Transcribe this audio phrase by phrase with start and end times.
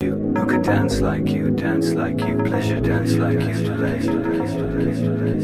[0.00, 3.70] You who could dance like you, dance like you, pleasure dance like you.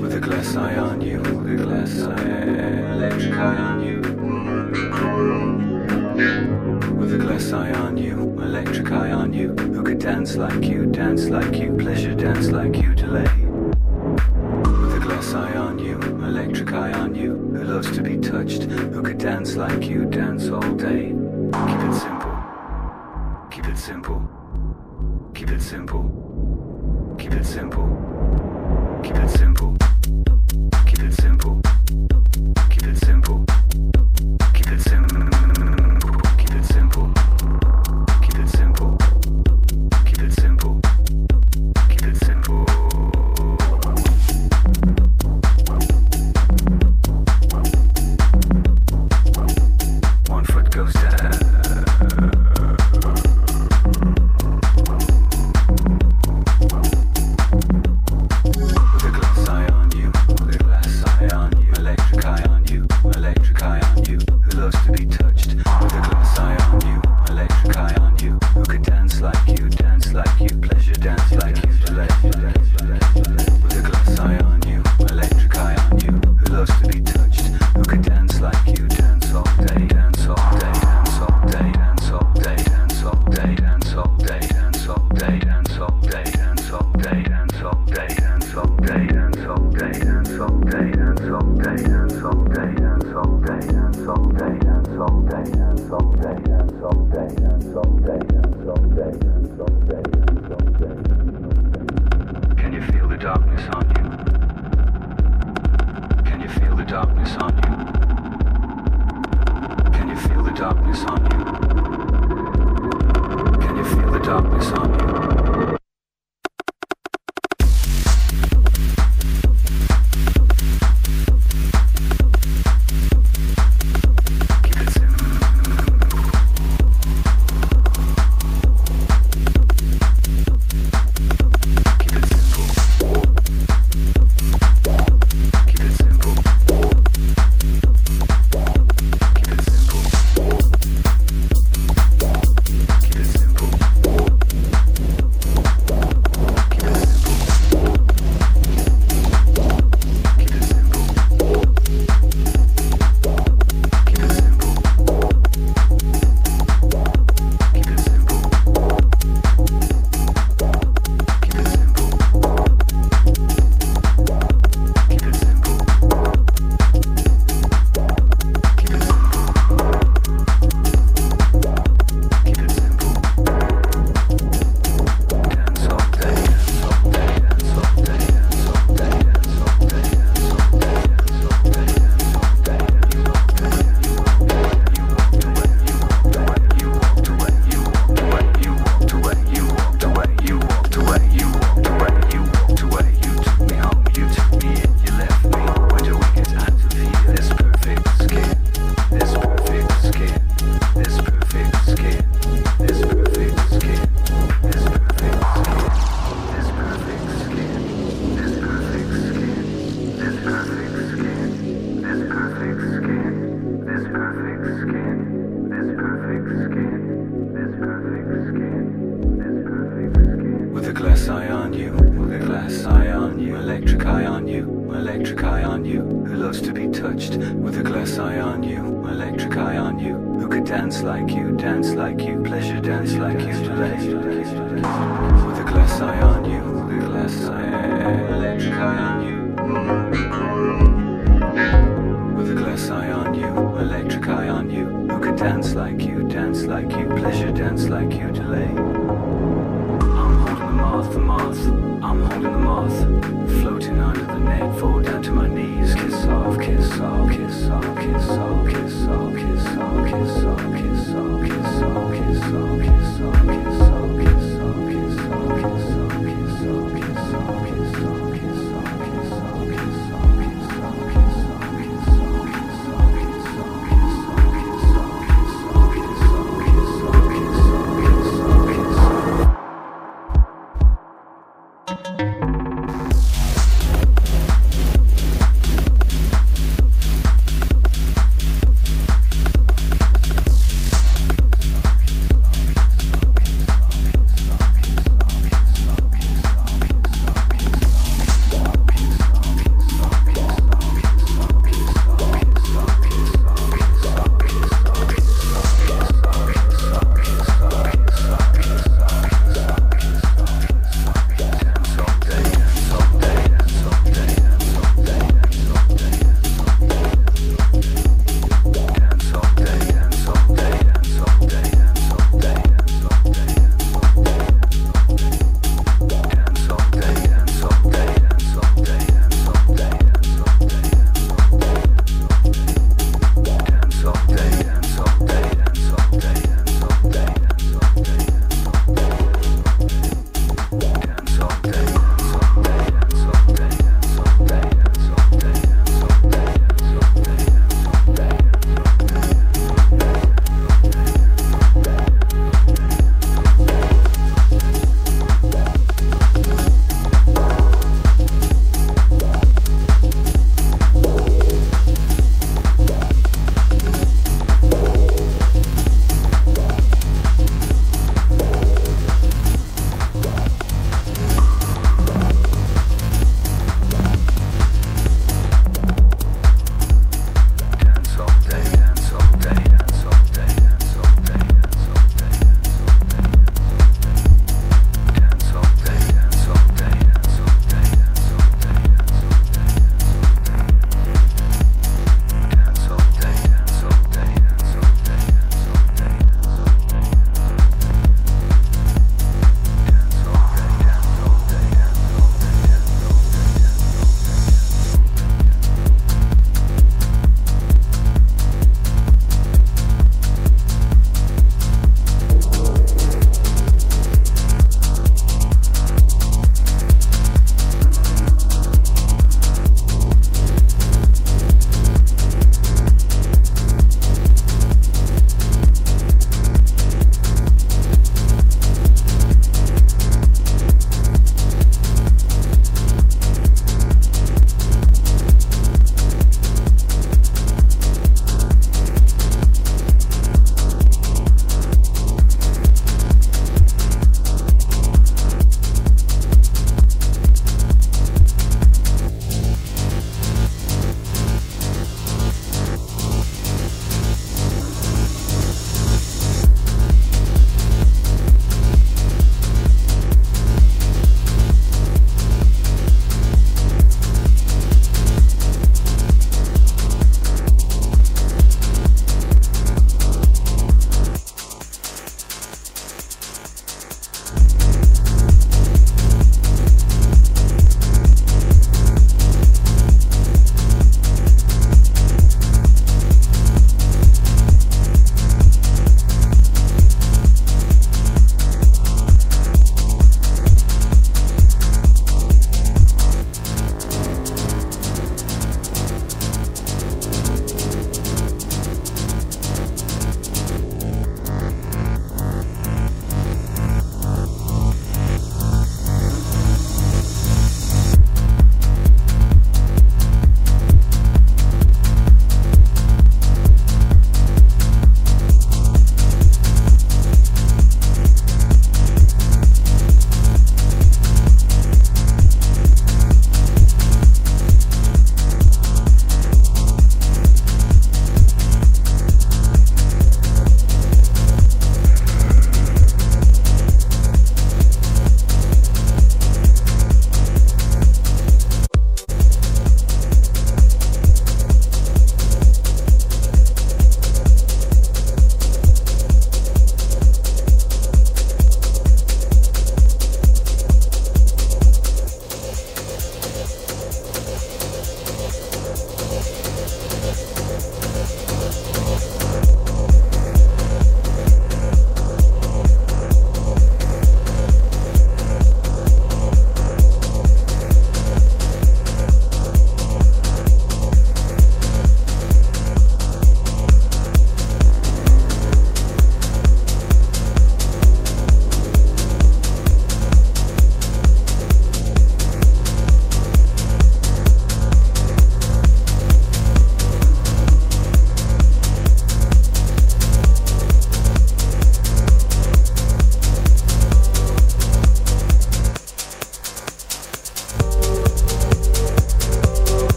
[0.00, 4.00] With a glass eye on you, with a glass electric eye on you.
[6.94, 10.86] With a glass eye on you, electric eye on you, who could dance like you,
[10.86, 13.45] dance like you, pleasure dance like you delay.